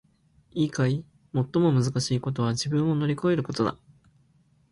[0.53, 1.05] いいかい！
[1.31, 3.77] 最もむずかしいことは自分を乗り越えることだ！